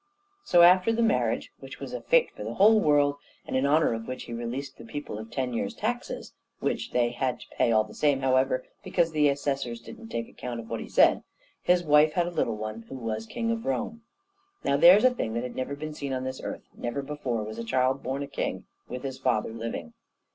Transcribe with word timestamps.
So 0.43 0.63
after 0.63 0.91
the 0.91 1.03
marriage, 1.03 1.51
which 1.59 1.79
was 1.79 1.93
a 1.93 1.99
fête 2.01 2.31
for 2.31 2.43
the 2.43 2.55
whole 2.55 2.79
world, 2.79 3.17
and 3.45 3.55
in 3.55 3.67
honour 3.67 3.93
of 3.93 4.07
which 4.07 4.23
he 4.23 4.33
released 4.33 4.79
the 4.79 4.83
people 4.83 5.19
of 5.19 5.29
ten 5.29 5.53
years' 5.53 5.75
taxes 5.75 6.33
which 6.59 6.89
they 6.89 7.11
had 7.11 7.39
to 7.39 7.47
pay 7.55 7.71
all 7.71 7.83
the 7.83 7.93
same, 7.93 8.21
however, 8.21 8.65
because 8.83 9.11
the 9.11 9.29
assessors 9.29 9.79
didn't 9.79 10.07
take 10.07 10.27
account 10.27 10.59
of 10.59 10.71
what 10.71 10.79
he 10.79 10.89
said 10.89 11.21
his 11.61 11.83
wife 11.83 12.13
had 12.13 12.25
a 12.25 12.31
little 12.31 12.57
one, 12.57 12.81
who 12.89 12.95
was 12.95 13.27
King 13.27 13.51
of 13.51 13.63
Rome. 13.63 14.01
Now, 14.63 14.75
there's 14.75 15.03
a 15.03 15.13
thing 15.13 15.35
that 15.35 15.43
had 15.43 15.55
never 15.55 15.75
been 15.75 15.93
seen 15.93 16.13
on 16.13 16.23
this 16.23 16.41
earth; 16.41 16.63
never 16.75 17.03
before 17.03 17.43
was 17.43 17.59
a 17.59 17.63
child 17.63 18.01
born 18.01 18.23
a 18.23 18.27
king 18.27 18.65
with 18.89 19.03
his 19.03 19.19
father 19.19 19.53
living. 19.53 19.93